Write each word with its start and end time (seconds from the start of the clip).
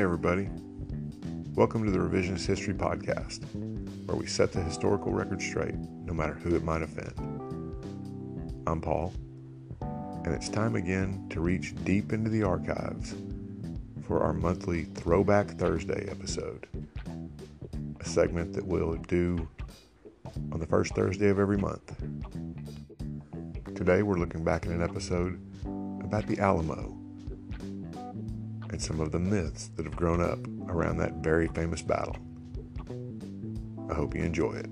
Everybody. 0.00 0.48
Welcome 1.54 1.84
to 1.84 1.90
the 1.90 1.98
Revisionist 1.98 2.46
History 2.46 2.72
Podcast, 2.72 3.44
where 4.06 4.16
we 4.16 4.26
set 4.26 4.50
the 4.50 4.62
historical 4.62 5.12
record 5.12 5.42
straight, 5.42 5.74
no 5.74 6.14
matter 6.14 6.32
who 6.32 6.56
it 6.56 6.64
might 6.64 6.80
offend. 6.80 7.12
I'm 8.66 8.80
Paul, 8.80 9.12
and 10.24 10.28
it's 10.28 10.48
time 10.48 10.74
again 10.74 11.26
to 11.28 11.42
reach 11.42 11.74
deep 11.84 12.14
into 12.14 12.30
the 12.30 12.42
archives 12.42 13.14
for 14.08 14.22
our 14.22 14.32
monthly 14.32 14.84
Throwback 14.84 15.58
Thursday 15.58 16.08
episode, 16.10 16.66
a 18.00 18.04
segment 18.06 18.54
that 18.54 18.66
we'll 18.66 18.94
do 19.06 19.46
on 20.50 20.60
the 20.60 20.66
first 20.66 20.94
Thursday 20.94 21.28
of 21.28 21.38
every 21.38 21.58
month. 21.58 21.94
Today, 23.74 24.02
we're 24.02 24.16
looking 24.16 24.44
back 24.44 24.64
at 24.64 24.72
an 24.72 24.82
episode 24.82 25.38
about 26.02 26.26
the 26.26 26.38
Alamo 26.38 26.99
and 28.70 28.80
some 28.80 29.00
of 29.00 29.10
the 29.10 29.18
myths 29.18 29.70
that 29.76 29.84
have 29.84 29.96
grown 29.96 30.20
up 30.20 30.38
around 30.68 30.96
that 30.98 31.14
very 31.14 31.48
famous 31.48 31.82
battle. 31.82 32.16
I 33.90 33.94
hope 33.94 34.14
you 34.14 34.22
enjoy 34.22 34.54
it. 34.54 34.70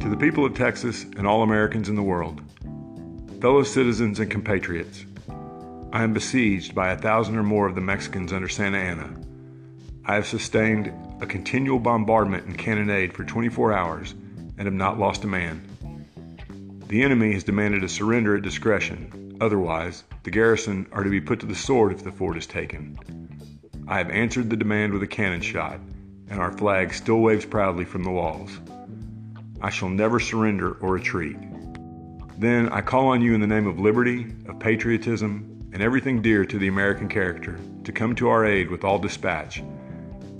To 0.00 0.08
the 0.08 0.16
people 0.18 0.46
of 0.46 0.54
Texas 0.54 1.04
and 1.18 1.26
all 1.26 1.42
Americans 1.42 1.90
in 1.90 1.94
the 1.94 2.02
world, 2.02 2.40
fellow 3.42 3.62
citizens 3.62 4.18
and 4.18 4.30
compatriots, 4.30 5.04
I 5.92 6.04
am 6.04 6.14
besieged 6.14 6.74
by 6.74 6.90
a 6.90 6.96
thousand 6.96 7.36
or 7.36 7.42
more 7.42 7.66
of 7.66 7.74
the 7.74 7.82
Mexicans 7.82 8.32
under 8.32 8.48
Santa 8.48 8.78
Anna. 8.78 9.14
I 10.06 10.14
have 10.14 10.26
sustained 10.26 10.90
a 11.20 11.26
continual 11.26 11.78
bombardment 11.78 12.46
and 12.46 12.56
cannonade 12.56 13.12
for 13.12 13.24
24 13.24 13.74
hours 13.74 14.14
and 14.56 14.62
have 14.62 14.72
not 14.72 14.98
lost 14.98 15.24
a 15.24 15.26
man. 15.26 15.62
The 16.88 17.02
enemy 17.02 17.34
has 17.34 17.44
demanded 17.44 17.84
a 17.84 17.90
surrender 17.90 18.36
at 18.36 18.42
discretion, 18.42 19.36
otherwise, 19.42 20.04
the 20.22 20.30
garrison 20.30 20.86
are 20.92 21.04
to 21.04 21.10
be 21.10 21.20
put 21.20 21.40
to 21.40 21.46
the 21.46 21.54
sword 21.54 21.92
if 21.92 22.02
the 22.02 22.10
fort 22.10 22.38
is 22.38 22.46
taken. 22.46 22.98
I 23.86 23.98
have 23.98 24.08
answered 24.08 24.48
the 24.48 24.56
demand 24.56 24.94
with 24.94 25.02
a 25.02 25.06
cannon 25.06 25.42
shot, 25.42 25.78
and 26.30 26.40
our 26.40 26.52
flag 26.52 26.94
still 26.94 27.20
waves 27.20 27.44
proudly 27.44 27.84
from 27.84 28.02
the 28.02 28.10
walls. 28.10 28.60
I 29.60 29.68
shall 29.68 29.90
never 29.90 30.18
surrender 30.18 30.72
or 30.80 30.94
retreat. 30.94 31.36
Then 32.38 32.70
I 32.70 32.80
call 32.80 33.08
on 33.08 33.20
you 33.20 33.34
in 33.34 33.42
the 33.42 33.46
name 33.46 33.66
of 33.66 33.78
liberty, 33.78 34.34
of 34.48 34.58
patriotism, 34.58 35.51
and 35.72 35.82
everything 35.82 36.20
dear 36.20 36.44
to 36.44 36.58
the 36.58 36.68
American 36.68 37.08
character 37.08 37.58
to 37.84 37.92
come 37.92 38.14
to 38.14 38.28
our 38.28 38.44
aid 38.44 38.70
with 38.70 38.84
all 38.84 38.98
dispatch. 38.98 39.62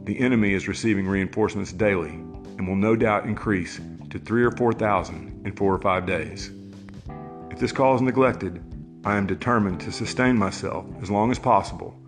The 0.05 0.19
enemy 0.19 0.53
is 0.53 0.69
receiving 0.69 1.09
reinforcements 1.09 1.73
daily 1.73 2.11
and 2.11 2.69
will 2.69 2.77
no 2.77 2.95
doubt 2.97 3.25
increase 3.25 3.81
to 4.11 4.19
three 4.19 4.45
or 4.45 4.51
four 4.51 4.73
thousand 4.73 5.47
in 5.47 5.53
four 5.57 5.75
or 5.75 5.81
five 5.81 6.07
days. 6.07 6.51
If 7.51 7.59
this 7.59 7.73
call 7.73 7.95
is 7.95 8.03
neglected, 8.03 8.63
I 9.05 9.17
am 9.17 9.27
determined 9.27 9.81
to 9.81 9.93
sustain 9.93 10.37
myself 10.37 10.87
as 11.01 11.11
long 11.11 11.31
as 11.31 11.39
possible 11.39 11.99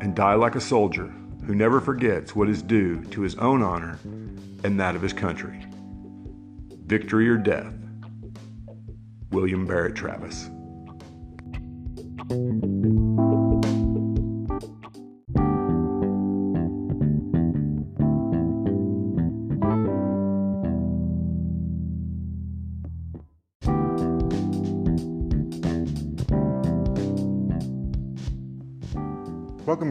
and 0.00 0.14
die 0.14 0.34
like 0.34 0.56
a 0.56 0.60
soldier 0.60 1.14
who 1.46 1.54
never 1.54 1.80
forgets 1.80 2.34
what 2.34 2.48
is 2.48 2.62
due 2.62 3.04
to 3.06 3.20
his 3.20 3.36
own 3.36 3.62
honor 3.62 3.98
and 4.64 4.80
that 4.80 4.96
of 4.96 5.02
his 5.02 5.12
country. 5.12 5.64
Victory 6.86 7.28
or 7.28 7.36
death. 7.36 7.72
William 9.30 9.66
Barrett 9.66 9.94
Travis. 9.94 10.50
Welcome 12.26 12.62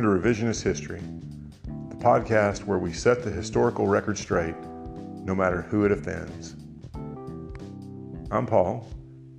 to 0.01 0.07
Revisionist 0.07 0.63
History, 0.63 1.01
the 1.89 1.95
podcast 1.97 2.63
where 2.63 2.79
we 2.79 2.93
set 2.93 3.21
the 3.21 3.29
historical 3.29 3.85
record 3.85 4.17
straight, 4.17 4.55
no 5.23 5.35
matter 5.35 5.61
who 5.61 5.85
it 5.85 5.91
offends. 5.91 6.55
I'm 8.31 8.47
Paul, 8.47 8.87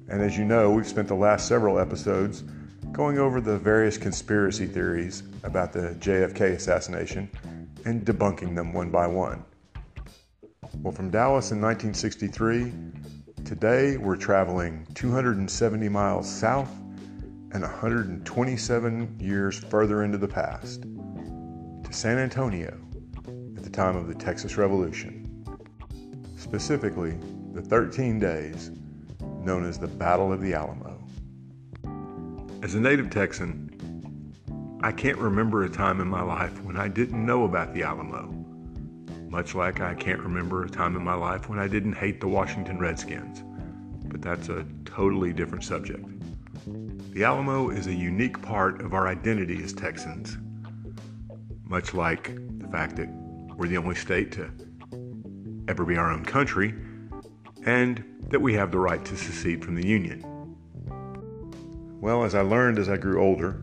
and 0.08 0.22
as 0.22 0.38
you 0.38 0.44
know, 0.44 0.70
we've 0.70 0.86
spent 0.86 1.08
the 1.08 1.16
last 1.16 1.48
several 1.48 1.80
episodes 1.80 2.44
going 2.94 3.18
over 3.18 3.40
the 3.40 3.58
various 3.58 3.98
conspiracy 3.98 4.66
theories 4.66 5.24
about 5.42 5.72
the 5.72 5.96
JFK 5.98 6.52
assassination 6.52 7.28
and 7.84 8.06
debunking 8.06 8.54
them 8.54 8.72
one 8.72 8.88
by 8.88 9.04
one. 9.04 9.44
Well, 10.76 10.92
from 10.92 11.10
Dallas 11.10 11.50
in 11.50 11.60
1963, 11.60 12.72
today 13.44 13.96
we're 13.96 14.14
traveling 14.14 14.86
270 14.94 15.88
miles 15.88 16.32
south 16.32 16.70
and 17.50 17.62
127 17.62 19.18
years 19.18 19.58
further 19.58 20.04
into 20.04 20.16
the 20.16 20.28
past 20.28 20.82
to 20.82 21.92
San 21.92 22.18
Antonio 22.18 22.80
at 23.56 23.64
the 23.64 23.70
time 23.70 23.96
of 23.96 24.06
the 24.06 24.14
Texas 24.14 24.56
Revolution. 24.56 25.44
Specifically, 26.36 27.18
the 27.54 27.62
13 27.62 28.20
days 28.20 28.70
known 29.42 29.64
as 29.68 29.80
the 29.80 29.88
Battle 29.88 30.32
of 30.32 30.40
the 30.40 30.54
Alamo. 30.54 30.93
As 32.64 32.74
a 32.74 32.80
native 32.80 33.10
Texan, 33.10 34.80
I 34.82 34.90
can't 34.90 35.18
remember 35.18 35.64
a 35.64 35.68
time 35.68 36.00
in 36.00 36.08
my 36.08 36.22
life 36.22 36.62
when 36.62 36.78
I 36.78 36.88
didn't 36.88 37.26
know 37.26 37.44
about 37.44 37.74
the 37.74 37.82
Alamo, 37.82 38.32
much 39.28 39.54
like 39.54 39.82
I 39.82 39.92
can't 39.92 40.20
remember 40.20 40.64
a 40.64 40.70
time 40.70 40.96
in 40.96 41.04
my 41.04 41.12
life 41.12 41.50
when 41.50 41.58
I 41.58 41.68
didn't 41.68 41.92
hate 41.92 42.22
the 42.22 42.26
Washington 42.26 42.78
Redskins, 42.78 43.42
but 44.06 44.22
that's 44.22 44.48
a 44.48 44.64
totally 44.86 45.34
different 45.34 45.62
subject. 45.62 46.06
The 47.12 47.22
Alamo 47.24 47.68
is 47.68 47.86
a 47.86 47.92
unique 47.92 48.40
part 48.40 48.80
of 48.80 48.94
our 48.94 49.08
identity 49.08 49.62
as 49.62 49.74
Texans, 49.74 50.38
much 51.64 51.92
like 51.92 52.34
the 52.60 52.68
fact 52.68 52.96
that 52.96 53.10
we're 53.58 53.68
the 53.68 53.76
only 53.76 53.94
state 53.94 54.32
to 54.32 54.50
ever 55.68 55.84
be 55.84 55.98
our 55.98 56.10
own 56.10 56.24
country 56.24 56.74
and 57.66 58.02
that 58.30 58.40
we 58.40 58.54
have 58.54 58.70
the 58.70 58.78
right 58.78 59.04
to 59.04 59.18
secede 59.18 59.62
from 59.62 59.74
the 59.74 59.86
Union. 59.86 60.24
Well, 62.04 62.22
as 62.22 62.34
I 62.34 62.42
learned 62.42 62.78
as 62.78 62.90
I 62.90 62.98
grew 62.98 63.22
older, 63.22 63.62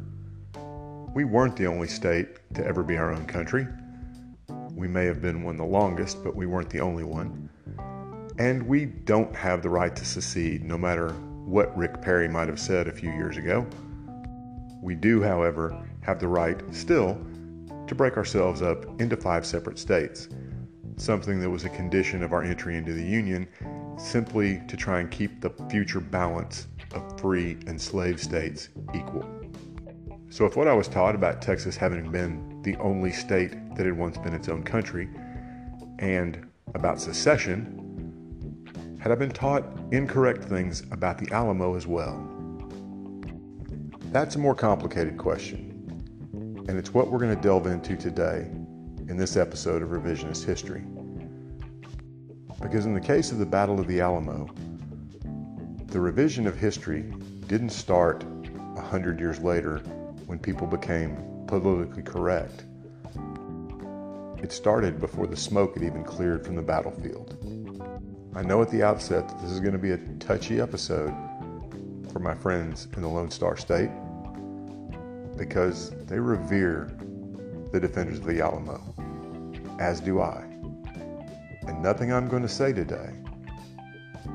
we 1.13 1.25
weren't 1.25 1.55
the 1.55 1.67
only 1.67 1.87
state 1.87 2.39
to 2.55 2.65
ever 2.65 2.81
be 2.81 2.97
our 2.97 3.13
own 3.13 3.27
country. 3.27 3.67
We 4.73 4.87
may 4.87 5.05
have 5.05 5.21
been 5.21 5.43
one 5.43 5.57
the 5.57 5.63
longest, 5.63 6.23
but 6.23 6.35
we 6.35 6.47
weren't 6.47 6.71
the 6.71 6.79
only 6.79 7.03
one. 7.03 7.51
And 8.39 8.63
we 8.63 8.85
don't 8.85 9.35
have 9.35 9.61
the 9.61 9.69
right 9.69 9.95
to 9.95 10.03
secede, 10.03 10.63
no 10.63 10.75
matter 10.75 11.09
what 11.45 11.77
Rick 11.77 12.01
Perry 12.01 12.27
might 12.27 12.47
have 12.47 12.59
said 12.59 12.87
a 12.87 12.91
few 12.91 13.11
years 13.11 13.37
ago. 13.37 13.63
We 14.81 14.95
do, 14.95 15.21
however, 15.21 15.79
have 15.99 16.19
the 16.19 16.27
right 16.27 16.63
still 16.73 17.23
to 17.85 17.93
break 17.93 18.17
ourselves 18.17 18.63
up 18.63 18.99
into 18.99 19.17
five 19.17 19.45
separate 19.45 19.77
states, 19.77 20.29
something 20.97 21.39
that 21.41 21.49
was 21.51 21.65
a 21.65 21.69
condition 21.69 22.23
of 22.23 22.33
our 22.33 22.41
entry 22.41 22.75
into 22.75 22.93
the 22.93 23.05
Union, 23.05 23.47
simply 23.99 24.63
to 24.67 24.75
try 24.75 24.99
and 24.99 25.11
keep 25.11 25.41
the 25.41 25.51
future 25.69 25.99
balance 25.99 26.65
of 26.93 27.19
free 27.19 27.57
and 27.67 27.79
slave 27.79 28.21
states 28.21 28.69
equal. 28.93 29.25
So, 30.29 30.45
if 30.45 30.55
what 30.55 30.67
I 30.67 30.73
was 30.73 30.87
taught 30.87 31.13
about 31.13 31.41
Texas 31.41 31.75
having 31.75 32.09
been 32.09 32.61
the 32.63 32.77
only 32.77 33.11
state 33.11 33.51
that 33.75 33.85
had 33.85 33.97
once 33.97 34.17
been 34.17 34.33
its 34.33 34.47
own 34.47 34.63
country, 34.63 35.09
and 35.99 36.47
about 36.73 37.01
secession, 37.01 37.77
had 38.99 39.11
I 39.11 39.15
been 39.15 39.31
taught 39.31 39.65
incorrect 39.91 40.43
things 40.45 40.83
about 40.91 41.17
the 41.17 41.31
Alamo 41.33 41.75
as 41.75 41.85
well? 41.85 42.27
That's 44.11 44.35
a 44.35 44.39
more 44.39 44.55
complicated 44.55 45.17
question, 45.17 46.65
and 46.67 46.77
it's 46.77 46.93
what 46.93 47.11
we're 47.11 47.19
going 47.19 47.35
to 47.35 47.41
delve 47.41 47.67
into 47.67 47.97
today 47.97 48.47
in 49.09 49.17
this 49.17 49.35
episode 49.35 49.81
of 49.81 49.89
Revisionist 49.89 50.45
History. 50.45 50.83
Because 52.61 52.85
in 52.85 52.93
the 52.93 53.01
case 53.01 53.31
of 53.31 53.39
the 53.39 53.45
Battle 53.45 53.79
of 53.79 53.87
the 53.87 53.99
Alamo, 53.99 54.47
the 55.91 55.99
revision 55.99 56.47
of 56.47 56.57
history 56.57 57.03
didn't 57.47 57.69
start 57.69 58.23
a 58.77 58.81
hundred 58.81 59.19
years 59.19 59.41
later 59.41 59.79
when 60.25 60.39
people 60.39 60.65
became 60.65 61.17
politically 61.47 62.01
correct. 62.01 62.63
It 64.41 64.53
started 64.53 65.01
before 65.01 65.27
the 65.27 65.35
smoke 65.35 65.73
had 65.73 65.83
even 65.83 66.05
cleared 66.05 66.45
from 66.45 66.55
the 66.55 66.61
battlefield. 66.61 67.35
I 68.33 68.41
know 68.41 68.61
at 68.61 68.69
the 68.69 68.81
outset 68.81 69.27
that 69.27 69.41
this 69.41 69.51
is 69.51 69.59
going 69.59 69.73
to 69.73 69.77
be 69.77 69.91
a 69.91 69.97
touchy 70.17 70.61
episode 70.61 71.13
for 72.13 72.19
my 72.19 72.35
friends 72.35 72.87
in 72.95 73.01
the 73.01 73.09
Lone 73.09 73.29
Star 73.29 73.57
State 73.57 73.91
because 75.37 75.89
they 76.05 76.19
revere 76.19 76.95
the 77.73 77.81
defenders 77.81 78.19
of 78.19 78.25
the 78.25 78.39
Alamo, 78.39 78.81
as 79.77 79.99
do 79.99 80.21
I. 80.21 80.41
And 81.67 81.83
nothing 81.83 82.13
I'm 82.13 82.29
going 82.29 82.43
to 82.43 82.49
say 82.49 82.71
today, 82.71 83.09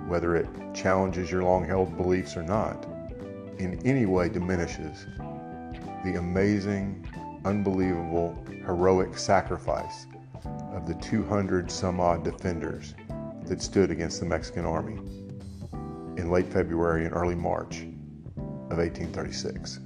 whether 0.06 0.36
it 0.36 0.46
challenges 0.76 1.30
your 1.30 1.42
long 1.42 1.64
held 1.64 1.96
beliefs 1.96 2.36
or 2.36 2.42
not, 2.42 2.86
in 3.58 3.80
any 3.84 4.04
way 4.06 4.28
diminishes 4.28 5.06
the 6.04 6.16
amazing, 6.18 7.04
unbelievable, 7.44 8.36
heroic 8.64 9.16
sacrifice 9.16 10.06
of 10.72 10.86
the 10.86 10.94
200 10.94 11.70
some 11.70 11.98
odd 11.98 12.22
defenders 12.22 12.94
that 13.46 13.62
stood 13.62 13.90
against 13.90 14.20
the 14.20 14.26
Mexican 14.26 14.64
army 14.64 14.98
in 16.16 16.30
late 16.30 16.52
February 16.52 17.06
and 17.06 17.14
early 17.14 17.34
March 17.34 17.82
of 18.70 18.78
1836. 18.78 19.80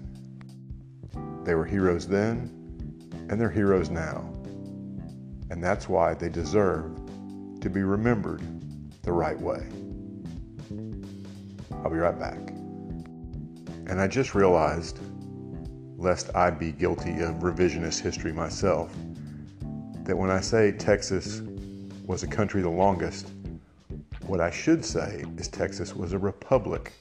They 1.44 1.54
were 1.54 1.64
heroes 1.64 2.06
then, 2.06 2.56
and 3.30 3.40
they're 3.40 3.48
heroes 3.48 3.90
now. 3.90 4.28
And 5.50 5.62
that's 5.62 5.88
why 5.88 6.14
they 6.14 6.28
deserve 6.28 6.96
to 7.60 7.70
be 7.70 7.82
remembered 7.82 8.42
the 9.02 9.12
right 9.12 9.38
way. 9.38 9.66
I'll 11.82 11.90
be 11.90 11.96
right 11.96 12.18
back. 12.18 12.50
And 13.86 14.00
I 14.00 14.06
just 14.06 14.34
realized, 14.34 14.98
lest 15.96 16.34
I 16.36 16.50
be 16.50 16.72
guilty 16.72 17.20
of 17.20 17.36
revisionist 17.36 18.00
history 18.00 18.32
myself, 18.32 18.94
that 20.04 20.16
when 20.16 20.30
I 20.30 20.40
say 20.40 20.72
Texas 20.72 21.40
was 22.06 22.22
a 22.22 22.26
country 22.26 22.60
the 22.60 22.68
longest, 22.68 23.30
what 24.26 24.40
I 24.40 24.50
should 24.50 24.84
say 24.84 25.24
is 25.38 25.48
Texas 25.48 25.94
was 25.96 26.12
a 26.12 26.18
republic 26.18 26.92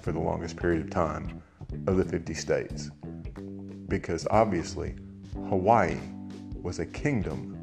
for 0.00 0.12
the 0.12 0.18
longest 0.18 0.56
period 0.56 0.82
of 0.82 0.90
time 0.90 1.40
of 1.86 1.96
the 1.96 2.04
50 2.04 2.34
states. 2.34 2.90
Because 3.88 4.26
obviously, 4.30 4.96
Hawaii 5.48 5.96
was 6.60 6.80
a 6.80 6.86
kingdom 6.86 7.60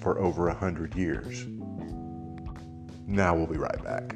for 0.00 0.18
over 0.18 0.48
a 0.48 0.54
hundred 0.54 0.94
years. 0.94 1.46
Now 3.06 3.34
we'll 3.34 3.46
be 3.46 3.56
right 3.56 3.82
back. 3.82 4.14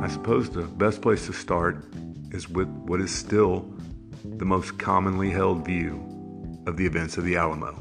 I 0.00 0.08
suppose 0.08 0.48
the 0.48 0.62
best 0.62 1.02
place 1.02 1.26
to 1.26 1.34
start 1.34 1.84
is 2.30 2.48
with 2.48 2.68
what 2.68 3.02
is 3.02 3.14
still 3.14 3.70
the 4.24 4.46
most 4.46 4.78
commonly 4.78 5.28
held 5.30 5.66
view 5.66 6.02
of 6.66 6.78
the 6.78 6.86
events 6.86 7.18
of 7.18 7.24
the 7.24 7.36
Alamo. 7.36 7.72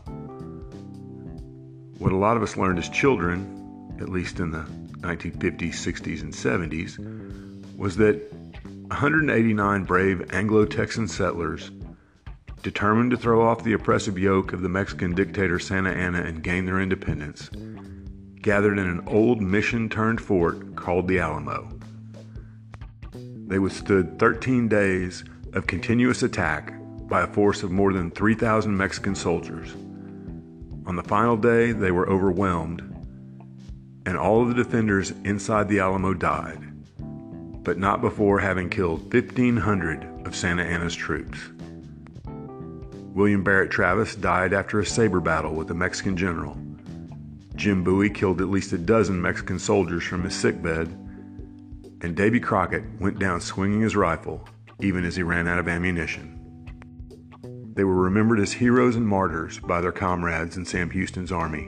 What 1.98 2.12
a 2.12 2.18
lot 2.18 2.36
of 2.36 2.44
us 2.44 2.58
learned 2.58 2.78
as 2.78 2.90
children, 2.90 3.96
at 4.02 4.10
least 4.10 4.42
in 4.42 4.52
the 4.52 4.66
1950s, 5.00 5.76
60s, 5.76 6.22
and 6.22 6.34
70s, 6.34 7.78
was 7.78 7.96
that 7.96 8.16
189 8.64 9.86
brave 9.86 10.34
Anglo 10.34 10.66
Texan 10.66 11.08
settlers, 11.08 11.72
determined 12.64 13.12
to 13.12 13.18
throw 13.18 13.48
off 13.48 13.64
the 13.64 13.72
oppressive 13.72 14.20
yoke 14.20 14.52
of 14.52 14.62
the 14.62 14.68
Mexican 14.68 15.16
dictator 15.16 15.58
Santa 15.58 15.92
Anna 15.92 16.22
and 16.22 16.44
gain 16.44 16.66
their 16.66 16.82
independence, 16.82 17.50
gathered 18.42 18.78
in 18.78 18.90
an 18.90 19.08
old 19.08 19.42
mission 19.42 19.88
turned 19.88 20.20
fort 20.20 20.76
called 20.76 21.08
the 21.08 21.20
Alamo. 21.20 21.79
They 23.50 23.58
withstood 23.58 24.20
13 24.20 24.68
days 24.68 25.24
of 25.54 25.66
continuous 25.66 26.22
attack 26.22 26.72
by 27.08 27.24
a 27.24 27.34
force 27.34 27.64
of 27.64 27.72
more 27.72 27.92
than 27.92 28.12
3,000 28.12 28.78
Mexican 28.78 29.16
soldiers. 29.16 29.74
On 30.86 30.96
the 30.96 31.02
final 31.02 31.36
day, 31.36 31.72
they 31.72 31.90
were 31.90 32.08
overwhelmed, 32.08 32.82
and 34.06 34.16
all 34.16 34.44
of 34.44 34.50
the 34.50 34.64
defenders 34.64 35.14
inside 35.24 35.68
the 35.68 35.80
Alamo 35.80 36.14
died, 36.14 36.60
but 37.64 37.80
not 37.80 38.02
before 38.02 38.38
having 38.38 38.70
killed 38.70 39.12
1,500 39.12 40.28
of 40.28 40.36
Santa 40.36 40.64
Anna's 40.64 40.96
troops. 40.96 41.40
William 43.16 43.44
Barrett 43.44 43.72
Travis 43.72 44.14
died 44.14 44.54
after 44.54 44.80
a 44.80 44.86
saber 44.86 45.20
battle 45.20 45.56
with 45.56 45.72
a 45.72 45.74
Mexican 45.74 46.16
general. 46.16 46.56
Jim 47.56 47.84
Bowie 47.84 48.12
killed 48.12 48.42
at 48.42 48.50
least 48.50 48.74
a 48.74 48.78
dozen 48.78 49.20
Mexican 49.20 49.58
soldiers 49.58 50.04
from 50.04 50.24
his 50.24 50.36
sickbed 50.36 50.96
and 52.02 52.16
Davy 52.16 52.40
Crockett 52.40 52.84
went 53.00 53.20
down 53.20 53.42
swinging 53.42 53.82
his 53.82 53.96
rifle 53.96 54.48
even 54.82 55.04
as 55.04 55.16
he 55.16 55.24
ran 55.24 55.48
out 55.48 55.60
of 55.60 55.68
ammunition. 55.68 56.36
They 57.74 57.84
were 57.84 57.96
remembered 57.96 58.40
as 58.40 58.54
heroes 58.54 58.96
and 58.96 59.08
martyrs 59.08 59.60
by 59.60 59.82
their 59.82 59.92
comrades 59.92 60.58
in 60.58 60.66
Sam 60.66 60.90
Houston's 60.90 61.32
army, 61.32 61.68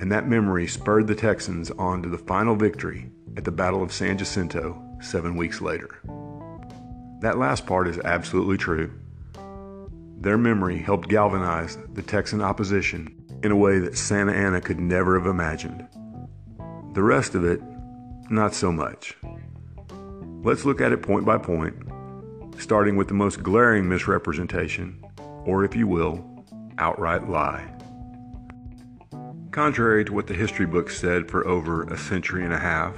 and 0.00 0.12
that 0.12 0.28
memory 0.28 0.66
spurred 0.66 1.06
the 1.06 1.14
Texans 1.14 1.70
on 1.72 2.02
to 2.02 2.08
the 2.08 2.18
final 2.18 2.54
victory 2.54 3.10
at 3.36 3.44
the 3.44 3.52
Battle 3.52 3.82
of 3.82 3.92
San 3.92 4.18
Jacinto 4.18 4.80
seven 5.00 5.36
weeks 5.36 5.60
later. 5.60 6.00
That 7.20 7.38
last 7.38 7.66
part 7.66 7.88
is 7.88 7.98
absolutely 7.98 8.58
true. 8.58 8.92
Their 10.20 10.38
memory 10.38 10.78
helped 10.78 11.08
galvanize 11.08 11.78
the 11.94 12.02
Texan 12.02 12.40
opposition 12.40 13.14
in 13.42 13.52
a 13.52 13.56
way 13.56 13.78
that 13.78 13.96
Santa 13.96 14.32
Anna 14.32 14.60
could 14.60 14.80
never 14.80 15.18
have 15.18 15.28
imagined. 15.28 15.86
The 16.94 17.02
rest 17.02 17.34
of 17.34 17.44
it, 17.44 17.60
not 18.30 18.54
so 18.54 18.70
much. 18.70 19.16
Let's 20.42 20.64
look 20.64 20.80
at 20.80 20.92
it 20.92 21.02
point 21.02 21.24
by 21.24 21.38
point, 21.38 21.76
starting 22.58 22.96
with 22.96 23.08
the 23.08 23.14
most 23.14 23.42
glaring 23.42 23.88
misrepresentation, 23.88 25.04
or 25.44 25.64
if 25.64 25.74
you 25.74 25.86
will, 25.86 26.24
outright 26.78 27.28
lie. 27.28 27.74
Contrary 29.50 30.04
to 30.04 30.12
what 30.12 30.26
the 30.26 30.34
history 30.34 30.66
books 30.66 30.98
said 30.98 31.28
for 31.28 31.46
over 31.46 31.84
a 31.84 31.98
century 31.98 32.44
and 32.44 32.52
a 32.52 32.58
half, 32.58 32.94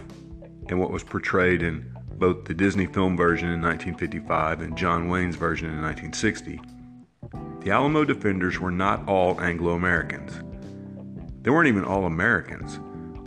and 0.69 0.79
what 0.79 0.91
was 0.91 1.03
portrayed 1.03 1.63
in 1.63 1.91
both 2.13 2.45
the 2.45 2.55
Disney 2.55 2.87
film 2.87 3.17
version 3.17 3.49
in 3.49 3.63
1955 3.63 4.61
and 4.61 4.77
John 4.77 5.09
Wayne's 5.09 5.37
version 5.37 5.69
in 5.71 5.81
1960, 5.81 6.61
the 7.61 7.71
Alamo 7.71 8.05
defenders 8.05 8.61
were 8.61 8.71
not 8.71 9.09
all 9.09 9.41
Anglo 9.41 9.73
Americans. 9.73 10.33
They 11.43 11.51
weren't 11.51 11.69
even 11.69 11.85
all 11.85 12.05
Americans, 12.05 12.79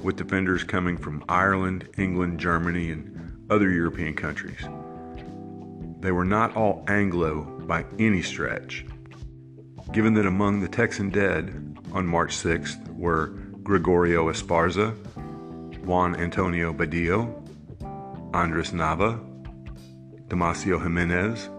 with 0.03 0.17
defenders 0.17 0.63
coming 0.63 0.97
from 0.97 1.23
Ireland, 1.29 1.89
England, 1.97 2.39
Germany, 2.39 2.91
and 2.91 3.45
other 3.49 3.69
European 3.69 4.13
countries. 4.13 4.59
They 5.99 6.11
were 6.11 6.25
not 6.25 6.55
all 6.55 6.83
Anglo 6.87 7.43
by 7.67 7.85
any 7.97 8.21
stretch. 8.21 8.85
Given 9.91 10.13
that 10.15 10.25
among 10.25 10.59
the 10.59 10.67
Texan 10.67 11.09
dead 11.09 11.77
on 11.93 12.05
March 12.05 12.35
6th 12.35 12.93
were 12.95 13.27
Gregorio 13.63 14.29
Esparza, 14.29 14.93
Juan 15.85 16.15
Antonio 16.15 16.73
Badillo, 16.73 17.39
Andres 18.33 18.71
Nava, 18.71 19.19
Damasio 20.27 20.81
Jimenez, 20.81 21.49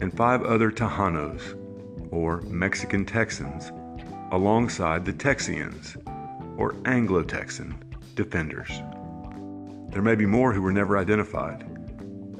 and 0.00 0.14
five 0.16 0.42
other 0.42 0.70
Tejanos, 0.70 1.58
or 2.12 2.42
Mexican 2.42 3.04
Texans, 3.04 3.72
alongside 4.30 5.04
the 5.04 5.12
Texians, 5.12 5.96
or 6.56 6.74
Anglo 6.84 7.22
Texan, 7.22 7.74
defenders. 8.14 8.70
There 9.90 10.02
may 10.02 10.14
be 10.14 10.26
more 10.26 10.52
who 10.52 10.62
were 10.62 10.72
never 10.72 10.98
identified, 10.98 11.62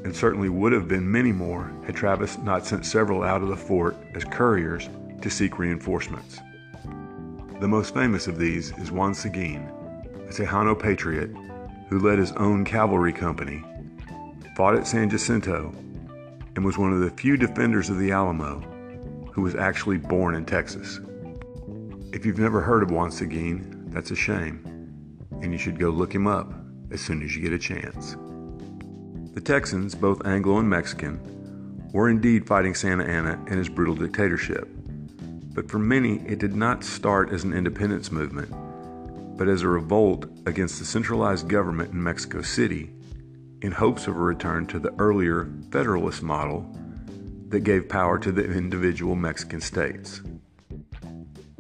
and 0.05 0.15
certainly 0.15 0.49
would 0.49 0.73
have 0.73 0.89
been 0.89 1.11
many 1.11 1.33
more 1.33 1.73
had 1.87 1.97
Travis 1.97 2.39
not 2.39 2.67
sent 2.67 2.85
several 2.85 3.23
out 3.23 3.43
of 3.43 3.49
the 3.49 3.57
fort 3.57 3.97
as 4.15 4.25
couriers 4.25 4.89
to 5.23 5.31
seek 5.31 5.59
reinforcements. 5.59 6.41
The 7.61 7.69
most 7.69 7.95
famous 7.95 8.27
of 8.27 8.39
these 8.39 8.77
is 8.79 8.91
Juan 8.91 9.15
Seguin, 9.15 9.71
a 10.29 10.33
Tejano 10.33 10.79
patriot 10.79 11.31
who 11.89 12.01
led 12.01 12.19
his 12.19 12.33
own 12.33 12.65
cavalry 12.65 13.13
company, 13.13 13.65
fought 14.57 14.75
at 14.75 14.87
San 14.87 15.09
Jacinto, 15.09 15.75
and 16.57 16.65
was 16.65 16.79
one 16.79 16.93
of 16.93 17.01
the 17.01 17.11
few 17.11 17.37
defenders 17.37 17.91
of 17.91 17.99
the 17.99 18.13
Alamo 18.13 18.61
who 19.33 19.43
was 19.43 19.55
actually 19.55 19.97
born 19.97 20.35
in 20.35 20.45
Texas. 20.45 21.01
If 22.13 22.25
you've 22.25 22.39
never 22.39 22.61
heard 22.61 22.83
of 22.83 22.91
Juan 22.91 23.11
Seguin, 23.11 23.74
that's 23.95 24.11
a 24.11 24.17
shame, 24.17 24.61
and 25.41 25.53
you 25.53 25.59
should 25.59 25.79
go 25.79 25.89
look 25.89 26.13
him 26.13 26.27
up 26.27 26.53
as 26.91 27.01
soon 27.01 27.23
as 27.23 27.37
you 27.37 27.43
get 27.43 27.53
a 27.53 27.59
chance. 27.59 28.17
The 29.35 29.41
Texans, 29.41 29.95
both 29.95 30.27
Anglo 30.27 30.59
and 30.59 30.69
Mexican, 30.69 31.21
were 31.93 32.11
indeed 32.11 32.45
fighting 32.45 32.75
Santa 32.75 33.05
Anna 33.05 33.41
and 33.47 33.57
his 33.57 33.69
brutal 33.69 33.95
dictatorship. 33.95 34.69
But 35.55 35.71
for 35.71 35.79
many, 35.79 36.19
it 36.27 36.41
did 36.41 36.57
not 36.57 36.83
start 36.83 37.31
as 37.31 37.45
an 37.45 37.53
independence 37.53 38.11
movement, 38.11 38.53
but 39.39 39.47
as 39.47 39.63
a 39.63 39.69
revolt 39.69 40.27
against 40.47 40.81
the 40.81 40.85
centralized 40.85 41.49
government 41.49 41.93
in 41.93 42.03
Mexico 42.03 42.43
City 42.43 42.91
in 43.63 43.71
hopes 43.71 44.09
of 44.09 44.17
a 44.17 44.21
return 44.21 44.67
to 44.67 44.81
the 44.81 44.93
earlier 44.99 45.49
Federalist 45.71 46.21
model 46.21 46.69
that 47.51 47.61
gave 47.61 47.89
power 47.89 48.19
to 48.19 48.33
the 48.33 48.45
individual 48.45 49.15
Mexican 49.15 49.61
states. 49.61 50.21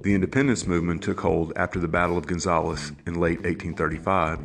The 0.04 0.14
independence 0.14 0.66
movement 0.66 1.02
took 1.02 1.20
hold 1.20 1.54
after 1.56 1.80
the 1.80 1.88
Battle 1.88 2.18
of 2.18 2.26
Gonzales 2.26 2.92
in 3.06 3.14
late 3.14 3.38
1835 3.38 4.38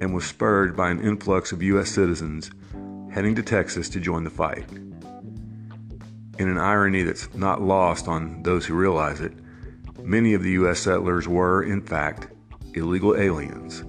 and 0.00 0.14
was 0.14 0.26
spurred 0.26 0.76
by 0.76 0.90
an 0.90 1.00
influx 1.00 1.50
of 1.50 1.62
U.S. 1.62 1.88
citizens 1.88 2.50
heading 3.10 3.34
to 3.36 3.42
Texas 3.42 3.88
to 3.88 4.00
join 4.00 4.22
the 4.22 4.28
fight. 4.28 4.70
In 6.38 6.50
an 6.50 6.58
irony 6.58 7.04
that's 7.04 7.32
not 7.32 7.62
lost 7.62 8.06
on 8.06 8.42
those 8.42 8.66
who 8.66 8.74
realize 8.74 9.22
it, 9.22 9.32
many 10.02 10.34
of 10.34 10.42
the 10.42 10.50
U.S. 10.50 10.80
settlers 10.80 11.26
were, 11.26 11.62
in 11.62 11.80
fact, 11.80 12.28
illegal 12.74 13.16
aliens, 13.16 13.82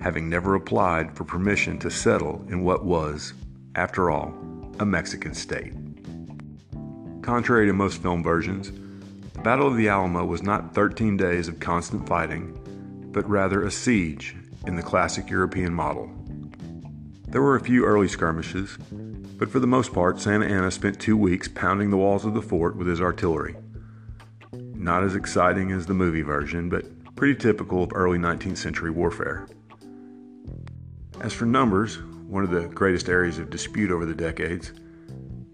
having 0.00 0.28
never 0.28 0.54
applied 0.54 1.16
for 1.16 1.24
permission 1.24 1.76
to 1.80 1.90
settle 1.90 2.46
in 2.48 2.62
what 2.62 2.84
was, 2.84 3.34
after 3.74 4.12
all, 4.12 4.32
a 4.78 4.86
Mexican 4.86 5.34
state. 5.34 5.72
Contrary 7.20 7.66
to 7.66 7.72
most 7.72 8.00
film 8.00 8.22
versions, 8.22 8.70
The 9.40 9.44
Battle 9.44 9.68
of 9.68 9.76
the 9.78 9.88
Alamo 9.88 10.26
was 10.26 10.42
not 10.42 10.74
13 10.74 11.16
days 11.16 11.48
of 11.48 11.60
constant 11.60 12.06
fighting, 12.06 12.60
but 13.10 13.26
rather 13.26 13.62
a 13.62 13.70
siege 13.70 14.36
in 14.66 14.76
the 14.76 14.82
classic 14.82 15.30
European 15.30 15.72
model. 15.72 16.10
There 17.26 17.40
were 17.40 17.56
a 17.56 17.64
few 17.64 17.86
early 17.86 18.06
skirmishes, 18.06 18.76
but 19.38 19.48
for 19.48 19.58
the 19.58 19.66
most 19.66 19.94
part, 19.94 20.20
Santa 20.20 20.44
Anna 20.44 20.70
spent 20.70 21.00
two 21.00 21.16
weeks 21.16 21.48
pounding 21.48 21.88
the 21.88 21.96
walls 21.96 22.26
of 22.26 22.34
the 22.34 22.42
fort 22.42 22.76
with 22.76 22.86
his 22.86 23.00
artillery. 23.00 23.56
Not 24.52 25.04
as 25.04 25.16
exciting 25.16 25.72
as 25.72 25.86
the 25.86 25.94
movie 25.94 26.20
version, 26.20 26.68
but 26.68 26.84
pretty 27.16 27.36
typical 27.36 27.82
of 27.82 27.92
early 27.94 28.18
19th 28.18 28.58
century 28.58 28.90
warfare. 28.90 29.48
As 31.22 31.32
for 31.32 31.46
numbers, 31.46 32.02
one 32.28 32.44
of 32.44 32.50
the 32.50 32.68
greatest 32.68 33.08
areas 33.08 33.38
of 33.38 33.48
dispute 33.48 33.90
over 33.90 34.04
the 34.04 34.14
decades, 34.14 34.74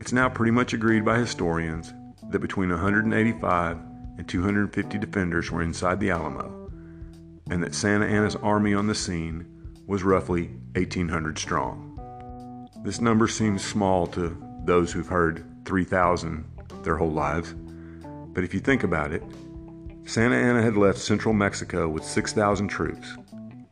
it's 0.00 0.12
now 0.12 0.28
pretty 0.28 0.50
much 0.50 0.73
agreed 0.73 1.05
by 1.05 1.21
historians 1.21 1.93
that 2.37 2.43
between 2.43 2.69
185 2.69 3.78
and 4.19 4.28
250 4.28 4.99
defenders 4.99 5.50
were 5.50 5.62
inside 5.62 5.99
the 5.99 6.11
Alamo, 6.11 6.71
and 7.49 7.62
that 7.62 7.75
Santa 7.75 8.05
Anna's 8.05 8.37
army 8.37 8.75
on 8.75 8.87
the 8.87 8.95
scene 8.95 9.47
was 9.87 10.02
roughly 10.02 10.49
1,800 10.75 11.38
strong. 11.38 12.69
This 12.85 13.00
number 13.00 13.26
seems 13.26 13.64
small 13.64 14.07
to 14.09 14.37
those 14.66 14.93
who've 14.93 15.07
heard 15.07 15.47
3,000 15.64 16.45
their 16.83 16.99
whole 16.99 17.11
lives, 17.11 17.55
but 18.35 18.45
if 18.45 18.52
you 18.52 18.61
think 18.61 18.85
about 18.85 19.12
it, 19.12 19.23
Santa 20.05 20.37
Anna 20.37 20.61
had 20.61 20.76
left 20.76 20.99
central 20.99 21.33
Mexico 21.33 21.88
with 21.88 22.05
6,000 22.05 22.69
troops, 22.69 23.16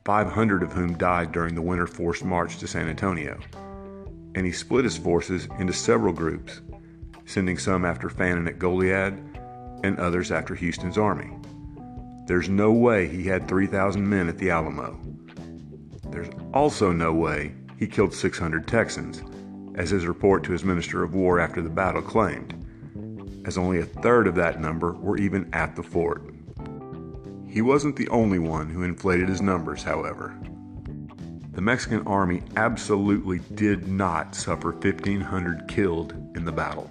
500 0.07 0.63
of 0.63 0.73
whom 0.73 0.97
died 0.97 1.33
during 1.33 1.55
the 1.55 1.61
winter 1.61 1.87
forced 1.87 2.25
march 2.25 2.57
to 2.61 2.67
San 2.67 2.89
Antonio, 2.89 3.39
and 4.35 4.47
he 4.47 4.53
split 4.53 4.85
his 4.85 4.97
forces 4.97 5.49
into 5.59 5.75
several 5.75 6.15
groups 6.15 6.63
sending 7.27 7.59
some 7.59 7.85
after 7.85 8.09
Fannin 8.09 8.49
at 8.49 8.59
Goliad 8.59 9.19
and 9.83 9.99
others 9.99 10.31
after 10.33 10.55
Houston's 10.55 10.99
army. 10.99 11.31
There's 12.27 12.49
no 12.49 12.73
way 12.73 13.07
he 13.07 13.25
had 13.25 13.47
3,000 13.49 14.09
men 14.09 14.29
at 14.29 14.39
the 14.39 14.51
Alamo. 14.51 14.99
There's 16.09 16.31
also 16.53 16.93
no 16.93 17.13
way 17.13 17.55
he 17.79 17.87
killed 17.87 18.15
600 18.15 18.67
Texans, 18.67 19.23
as 19.75 19.91
his 19.91 20.07
report 20.07 20.45
to 20.45 20.53
his 20.53 20.65
Minister 20.65 21.03
of 21.03 21.15
War 21.15 21.41
after 21.41 21.61
the 21.61 21.69
battle 21.69 22.03
claimed, 22.03 22.55
as 23.45 23.59
only 23.59 23.81
a 23.81 23.85
third 23.85 24.27
of 24.27 24.37
that 24.37 24.61
number 24.61 24.93
were 24.93 25.19
even 25.19 25.49
at 25.53 25.77
the 25.77 25.83
fort. 25.83 26.23
He 27.49 27.63
wasn't 27.63 27.97
the 27.97 28.09
only 28.09 28.39
one 28.39 28.71
who 28.71 28.85
inflated 28.85 29.29
his 29.29 29.43
numbers, 29.43 29.83
however. 29.83 30.37
The 31.53 31.61
Mexican 31.61 32.07
army 32.07 32.43
absolutely 32.57 33.41
did 33.55 33.87
not 33.87 34.35
suffer 34.35 34.73
1,500 34.73 35.69
killed 35.69 36.13
in 36.35 36.45
the 36.45 36.53
battle. 36.53 36.91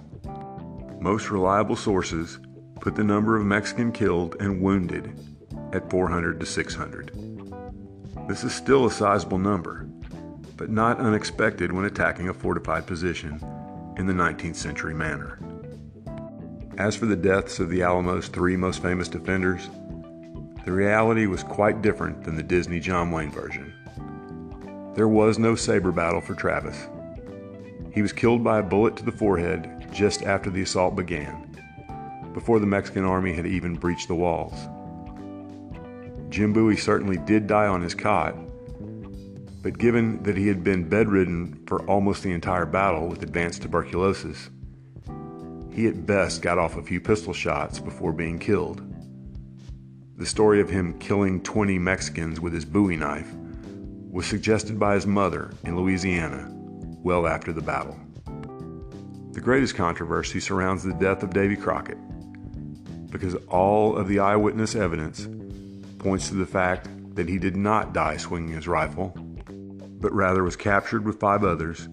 Most 1.04 1.30
reliable 1.30 1.76
sources 1.76 2.38
put 2.80 2.94
the 2.96 3.04
number 3.04 3.36
of 3.36 3.44
Mexican 3.44 3.92
killed 3.92 4.36
and 4.40 4.62
wounded 4.62 5.12
at 5.74 5.90
400 5.90 6.40
to 6.40 6.46
600. 6.46 7.10
This 8.26 8.42
is 8.42 8.54
still 8.54 8.86
a 8.86 8.90
sizable 8.90 9.36
number, 9.36 9.86
but 10.56 10.70
not 10.70 11.00
unexpected 11.00 11.72
when 11.72 11.84
attacking 11.84 12.30
a 12.30 12.32
fortified 12.32 12.86
position 12.86 13.38
in 13.98 14.06
the 14.06 14.14
19th 14.14 14.56
century 14.56 14.94
manner. 14.94 15.38
As 16.78 16.96
for 16.96 17.04
the 17.04 17.16
deaths 17.16 17.58
of 17.58 17.68
the 17.68 17.82
Alamo's 17.82 18.28
three 18.28 18.56
most 18.56 18.80
famous 18.80 19.06
defenders, 19.06 19.68
the 20.64 20.72
reality 20.72 21.26
was 21.26 21.42
quite 21.42 21.82
different 21.82 22.24
than 22.24 22.34
the 22.34 22.42
Disney 22.42 22.80
John 22.80 23.10
Wayne 23.10 23.30
version. 23.30 23.74
There 24.94 25.08
was 25.08 25.38
no 25.38 25.54
saber 25.54 25.92
battle 25.92 26.22
for 26.22 26.34
Travis. 26.34 26.88
He 27.92 28.00
was 28.00 28.14
killed 28.14 28.42
by 28.42 28.60
a 28.60 28.62
bullet 28.62 28.96
to 28.96 29.04
the 29.04 29.12
forehead 29.12 29.73
just 29.94 30.22
after 30.24 30.50
the 30.50 30.62
assault 30.62 30.96
began, 30.96 31.56
before 32.34 32.58
the 32.58 32.66
Mexican 32.66 33.04
army 33.04 33.32
had 33.32 33.46
even 33.46 33.76
breached 33.76 34.08
the 34.08 34.14
walls. 34.14 34.68
Jim 36.28 36.52
Bowie 36.52 36.76
certainly 36.76 37.16
did 37.16 37.46
die 37.46 37.68
on 37.68 37.80
his 37.80 37.94
cot, 37.94 38.34
but 39.62 39.78
given 39.78 40.22
that 40.24 40.36
he 40.36 40.48
had 40.48 40.64
been 40.64 40.88
bedridden 40.88 41.64
for 41.66 41.80
almost 41.86 42.22
the 42.22 42.32
entire 42.32 42.66
battle 42.66 43.08
with 43.08 43.22
advanced 43.22 43.62
tuberculosis, 43.62 44.50
he 45.72 45.86
at 45.86 46.06
best 46.06 46.42
got 46.42 46.58
off 46.58 46.76
a 46.76 46.82
few 46.82 47.00
pistol 47.00 47.32
shots 47.32 47.78
before 47.78 48.12
being 48.12 48.38
killed. 48.38 48.82
The 50.16 50.26
story 50.26 50.60
of 50.60 50.68
him 50.68 50.98
killing 50.98 51.40
20 51.42 51.78
Mexicans 51.78 52.40
with 52.40 52.52
his 52.52 52.64
Bowie 52.64 52.96
knife 52.96 53.32
was 54.10 54.26
suggested 54.26 54.78
by 54.78 54.94
his 54.94 55.06
mother 55.06 55.52
in 55.64 55.76
Louisiana 55.76 56.48
well 57.02 57.26
after 57.26 57.52
the 57.52 57.62
battle. 57.62 57.98
The 59.34 59.40
greatest 59.40 59.74
controversy 59.74 60.38
surrounds 60.38 60.84
the 60.84 60.94
death 60.94 61.24
of 61.24 61.30
Davy 61.30 61.56
Crockett 61.56 61.98
because 63.10 63.34
all 63.48 63.96
of 63.96 64.06
the 64.06 64.20
eyewitness 64.20 64.76
evidence 64.76 65.26
points 65.98 66.28
to 66.28 66.34
the 66.34 66.46
fact 66.46 66.88
that 67.16 67.28
he 67.28 67.38
did 67.38 67.56
not 67.56 67.92
die 67.92 68.16
swinging 68.16 68.54
his 68.54 68.68
rifle, 68.68 69.12
but 70.00 70.12
rather 70.12 70.44
was 70.44 70.54
captured 70.54 71.04
with 71.04 71.18
five 71.18 71.42
others 71.42 71.88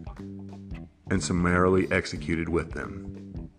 and 1.09 1.23
summarily 1.23 1.91
executed 1.91 2.47
with 2.47 2.73
them. 2.73 3.49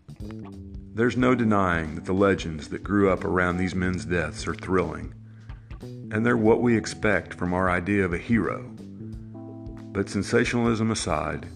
There's 0.94 1.16
no 1.16 1.34
denying 1.34 1.96
that 1.96 2.04
the 2.04 2.12
legends 2.12 2.68
that 2.68 2.84
grew 2.84 3.10
up 3.10 3.24
around 3.24 3.56
these 3.56 3.74
men's 3.74 4.04
deaths 4.04 4.46
are 4.46 4.54
thrilling, 4.54 5.12
and 5.80 6.24
they're 6.24 6.36
what 6.36 6.62
we 6.62 6.76
expect 6.76 7.34
from 7.34 7.52
our 7.52 7.68
idea 7.68 8.04
of 8.04 8.12
a 8.12 8.18
hero. 8.18 8.62
But 9.92 10.08
sensationalism 10.08 10.92
aside, 10.92 11.48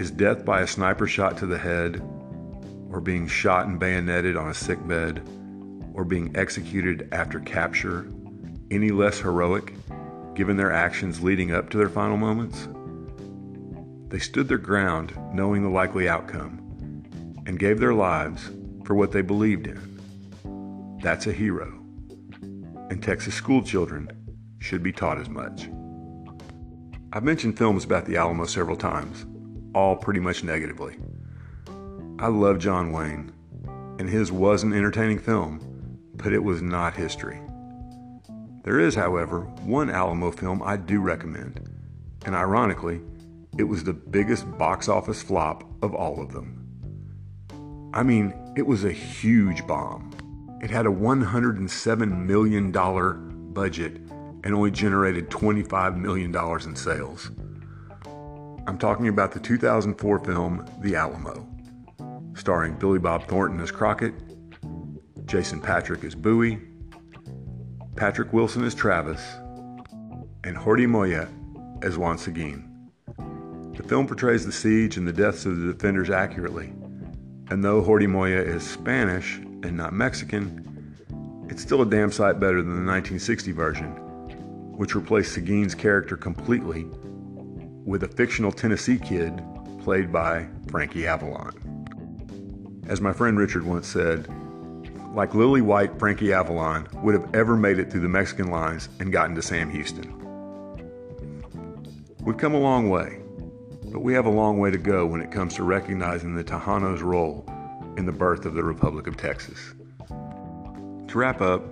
is 0.00 0.10
death 0.10 0.44
by 0.44 0.62
a 0.62 0.66
sniper 0.66 1.06
shot 1.06 1.36
to 1.38 1.46
the 1.46 1.58
head, 1.58 2.00
or 2.90 3.00
being 3.00 3.26
shot 3.26 3.66
and 3.66 3.78
bayoneted 3.78 4.36
on 4.36 4.48
a 4.48 4.54
sick 4.54 4.84
bed, 4.88 5.22
or 5.94 6.04
being 6.04 6.34
executed 6.36 7.08
after 7.12 7.40
capture 7.40 8.10
any 8.70 8.90
less 8.90 9.20
heroic 9.20 9.74
given 10.34 10.56
their 10.56 10.72
actions 10.72 11.22
leading 11.22 11.52
up 11.52 11.68
to 11.70 11.76
their 11.76 11.88
final 11.88 12.16
moments? 12.16 12.68
They 14.08 14.18
stood 14.18 14.48
their 14.48 14.58
ground 14.58 15.14
knowing 15.32 15.62
the 15.62 15.68
likely 15.68 16.08
outcome 16.08 16.58
and 17.46 17.58
gave 17.58 17.78
their 17.78 17.94
lives 17.94 18.50
for 18.84 18.94
what 18.94 19.12
they 19.12 19.22
believed 19.22 19.66
in. 19.66 20.98
That's 21.02 21.26
a 21.26 21.32
hero. 21.32 21.80
And 22.90 23.02
Texas 23.02 23.34
schoolchildren 23.34 24.10
should 24.58 24.82
be 24.82 24.92
taught 24.92 25.18
as 25.18 25.28
much. 25.28 25.68
I've 27.12 27.24
mentioned 27.24 27.58
films 27.58 27.84
about 27.84 28.06
the 28.06 28.16
Alamo 28.16 28.46
several 28.46 28.76
times, 28.76 29.26
all 29.74 29.96
pretty 29.96 30.20
much 30.20 30.42
negatively. 30.44 30.96
I 32.18 32.28
love 32.28 32.58
John 32.58 32.92
Wayne, 32.92 33.32
and 33.98 34.08
his 34.08 34.30
was 34.30 34.62
an 34.62 34.72
entertaining 34.72 35.18
film, 35.18 35.98
but 36.14 36.32
it 36.32 36.42
was 36.42 36.62
not 36.62 36.94
history. 36.94 37.40
There 38.62 38.78
is, 38.78 38.94
however, 38.94 39.40
one 39.62 39.88
Alamo 39.88 40.30
film 40.30 40.62
I 40.62 40.76
do 40.76 41.00
recommend, 41.00 41.68
and 42.26 42.34
ironically, 42.34 43.00
it 43.56 43.64
was 43.64 43.84
the 43.84 43.92
biggest 43.92 44.50
box 44.58 44.88
office 44.88 45.22
flop 45.22 45.64
of 45.82 45.94
all 45.94 46.20
of 46.20 46.32
them. 46.32 46.60
I 47.94 48.02
mean, 48.02 48.34
it 48.56 48.66
was 48.66 48.84
a 48.84 48.92
huge 48.92 49.66
bomb. 49.66 50.12
It 50.62 50.70
had 50.70 50.86
a 50.86 50.90
$107 50.90 52.26
million 52.26 52.70
budget 53.52 53.96
and 54.44 54.54
only 54.54 54.70
generated 54.70 55.30
$25 55.30 55.96
million 55.96 56.34
in 56.36 56.76
sales. 56.76 57.30
I'm 58.66 58.78
talking 58.78 59.08
about 59.08 59.32
the 59.32 59.40
2004 59.40 60.18
film 60.24 60.66
The 60.80 60.94
Alamo, 60.94 61.48
starring 62.34 62.74
Billy 62.74 62.98
Bob 62.98 63.26
Thornton 63.26 63.58
as 63.60 63.70
Crockett, 63.70 64.14
Jason 65.24 65.60
Patric 65.60 66.04
as 66.04 66.14
Bowie, 66.14 66.60
Patrick 67.96 68.32
Wilson 68.32 68.64
as 68.64 68.74
Travis, 68.74 69.20
and 70.44 70.56
Jordi 70.56 70.86
Mollà 70.86 71.28
as 71.82 71.96
Juan 71.96 72.18
Seguin. 72.18 72.68
The 73.76 73.82
film 73.82 74.06
portrays 74.06 74.44
the 74.44 74.52
siege 74.52 74.98
and 74.98 75.08
the 75.08 75.12
deaths 75.12 75.46
of 75.46 75.58
the 75.58 75.72
defenders 75.72 76.10
accurately, 76.10 76.66
and 77.50 77.64
though 77.64 77.82
Jordi 77.82 78.06
Mollà 78.06 78.44
is 78.46 78.62
Spanish 78.62 79.36
and 79.38 79.76
not 79.76 79.94
Mexican, 79.94 80.96
it's 81.48 81.62
still 81.62 81.82
a 81.82 81.86
damn 81.86 82.12
sight 82.12 82.38
better 82.38 82.58
than 82.58 82.84
the 82.84 82.90
1960 82.90 83.52
version, 83.52 83.88
which 84.76 84.94
replaced 84.94 85.32
Seguin's 85.32 85.74
character 85.74 86.16
completely 86.16 86.86
with 87.84 88.02
a 88.02 88.08
fictional 88.08 88.52
Tennessee 88.52 88.98
kid 88.98 89.42
played 89.82 90.12
by 90.12 90.46
Frankie 90.68 91.06
Avalon. 91.06 91.54
As 92.88 93.00
my 93.00 93.12
friend 93.12 93.38
Richard 93.38 93.64
once 93.64 93.86
said, 93.86 94.28
like 95.14 95.34
Lily 95.34 95.60
White, 95.60 95.98
Frankie 95.98 96.32
Avalon 96.32 96.88
would 97.02 97.14
have 97.14 97.34
ever 97.34 97.56
made 97.56 97.78
it 97.78 97.90
through 97.90 98.02
the 98.02 98.08
Mexican 98.08 98.50
lines 98.50 98.88
and 99.00 99.10
gotten 99.10 99.34
to 99.34 99.42
Sam 99.42 99.70
Houston. 99.70 100.16
We've 102.22 102.36
come 102.36 102.54
a 102.54 102.60
long 102.60 102.90
way, 102.90 103.20
but 103.86 104.00
we 104.00 104.12
have 104.12 104.26
a 104.26 104.30
long 104.30 104.58
way 104.58 104.70
to 104.70 104.78
go 104.78 105.06
when 105.06 105.20
it 105.20 105.32
comes 105.32 105.54
to 105.54 105.64
recognizing 105.64 106.34
the 106.34 106.44
Tejanos' 106.44 107.02
role 107.02 107.44
in 107.96 108.06
the 108.06 108.12
birth 108.12 108.44
of 108.44 108.54
the 108.54 108.62
Republic 108.62 109.06
of 109.06 109.16
Texas. 109.16 109.74
To 110.08 111.18
wrap 111.18 111.40
up, 111.40 111.64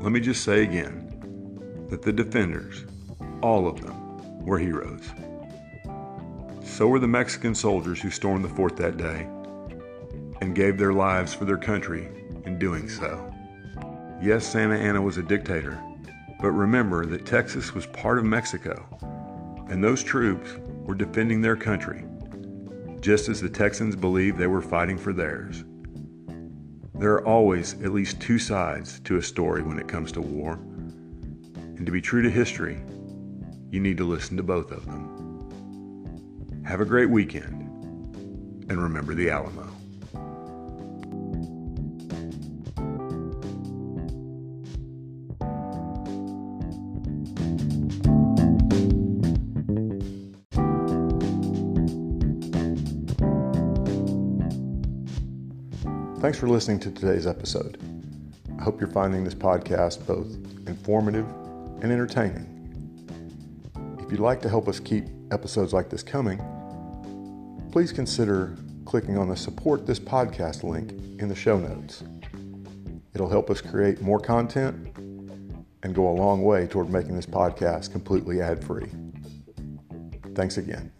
let 0.00 0.12
me 0.12 0.20
just 0.20 0.44
say 0.44 0.62
again 0.62 1.86
that 1.88 2.02
the 2.02 2.12
defenders, 2.12 2.84
all 3.42 3.66
of 3.66 3.80
them, 3.80 4.44
were 4.44 4.58
heroes. 4.58 5.08
So 6.72 6.88
were 6.88 6.98
the 6.98 7.06
Mexican 7.06 7.54
soldiers 7.54 8.00
who 8.00 8.08
stormed 8.08 8.42
the 8.42 8.48
fort 8.48 8.76
that 8.76 8.96
day 8.96 9.28
and 10.40 10.54
gave 10.54 10.78
their 10.78 10.94
lives 10.94 11.34
for 11.34 11.44
their 11.44 11.58
country 11.58 12.08
in 12.46 12.58
doing 12.58 12.88
so. 12.88 13.30
Yes, 14.22 14.46
Santa 14.46 14.76
Anna 14.76 15.02
was 15.02 15.18
a 15.18 15.22
dictator, 15.22 15.78
but 16.40 16.50
remember 16.52 17.04
that 17.04 17.26
Texas 17.26 17.74
was 17.74 17.84
part 17.88 18.16
of 18.16 18.24
Mexico, 18.24 18.86
and 19.68 19.84
those 19.84 20.02
troops 20.02 20.56
were 20.86 20.94
defending 20.94 21.42
their 21.42 21.56
country, 21.56 22.06
just 23.00 23.28
as 23.28 23.42
the 23.42 23.50
Texans 23.50 23.94
believed 23.94 24.38
they 24.38 24.46
were 24.46 24.62
fighting 24.62 24.96
for 24.96 25.12
theirs. 25.12 25.64
There 26.94 27.12
are 27.12 27.26
always 27.26 27.74
at 27.82 27.92
least 27.92 28.18
two 28.18 28.38
sides 28.38 28.98
to 29.00 29.18
a 29.18 29.22
story 29.22 29.62
when 29.62 29.78
it 29.78 29.88
comes 29.88 30.10
to 30.12 30.22
war, 30.22 30.54
and 30.54 31.84
to 31.84 31.92
be 31.92 32.00
true 32.00 32.22
to 32.22 32.30
history, 32.30 32.82
you 33.70 33.78
need 33.78 33.98
to 33.98 34.04
listen 34.04 34.38
to 34.38 34.42
both 34.42 34.70
of 34.72 34.86
them. 34.86 35.21
Have 36.72 36.80
a 36.80 36.86
great 36.86 37.10
weekend, 37.10 37.52
and 38.70 38.82
remember 38.82 39.14
the 39.14 39.28
Alamo. 39.28 39.68
Thanks 56.20 56.38
for 56.38 56.48
listening 56.48 56.80
to 56.80 56.90
today's 56.90 57.26
episode. 57.26 57.76
I 58.58 58.62
hope 58.62 58.80
you're 58.80 58.88
finding 58.88 59.24
this 59.24 59.34
podcast 59.34 60.06
both 60.06 60.34
informative 60.66 61.26
and 61.82 61.92
entertaining. 61.92 62.48
If 63.98 64.10
you'd 64.10 64.20
like 64.20 64.40
to 64.40 64.48
help 64.48 64.68
us 64.68 64.80
keep 64.80 65.04
episodes 65.30 65.74
like 65.74 65.90
this 65.90 66.02
coming, 66.02 66.40
please 67.72 67.90
consider 67.90 68.54
clicking 68.84 69.16
on 69.16 69.30
the 69.30 69.36
support 69.36 69.86
this 69.86 69.98
podcast 69.98 70.62
link 70.62 70.92
in 71.18 71.26
the 71.26 71.34
show 71.34 71.58
notes. 71.58 72.04
It'll 73.14 73.30
help 73.30 73.48
us 73.48 73.62
create 73.62 74.02
more 74.02 74.20
content 74.20 74.94
and 75.82 75.94
go 75.94 76.06
a 76.06 76.12
long 76.12 76.42
way 76.42 76.66
toward 76.66 76.90
making 76.90 77.16
this 77.16 77.24
podcast 77.24 77.90
completely 77.90 78.42
ad 78.42 78.62
free. 78.62 78.90
Thanks 80.34 80.58
again. 80.58 80.92